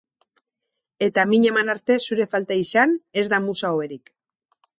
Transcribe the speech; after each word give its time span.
Eta 1.07 1.25
min 1.33 1.45
eman 1.49 1.69
arte 1.75 1.99
zure 2.07 2.27
falta 2.33 2.59
izan 2.63 2.97
Ez 3.25 3.27
da 3.35 3.43
musa 3.45 3.73
hoberik 3.77 4.13